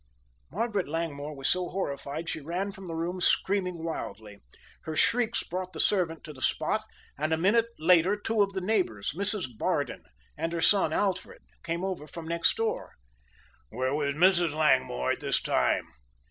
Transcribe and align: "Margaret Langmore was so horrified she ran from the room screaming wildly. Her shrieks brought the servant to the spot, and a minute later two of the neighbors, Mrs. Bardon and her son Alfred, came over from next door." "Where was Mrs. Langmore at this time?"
"Margaret 0.49 0.87
Langmore 0.87 1.35
was 1.35 1.47
so 1.47 1.69
horrified 1.69 2.27
she 2.27 2.41
ran 2.41 2.71
from 2.71 2.87
the 2.87 2.95
room 2.95 3.21
screaming 3.21 3.83
wildly. 3.83 4.39
Her 4.85 4.95
shrieks 4.95 5.43
brought 5.43 5.73
the 5.73 5.79
servant 5.79 6.23
to 6.23 6.33
the 6.33 6.41
spot, 6.41 6.85
and 7.19 7.31
a 7.31 7.37
minute 7.37 7.67
later 7.77 8.17
two 8.17 8.41
of 8.41 8.53
the 8.53 8.61
neighbors, 8.61 9.13
Mrs. 9.15 9.45
Bardon 9.59 10.05
and 10.35 10.53
her 10.53 10.59
son 10.61 10.91
Alfred, 10.91 11.43
came 11.63 11.83
over 11.83 12.07
from 12.07 12.27
next 12.27 12.57
door." 12.57 12.93
"Where 13.69 13.93
was 13.93 14.15
Mrs. 14.15 14.55
Langmore 14.55 15.11
at 15.11 15.19
this 15.19 15.39
time?" 15.39 15.85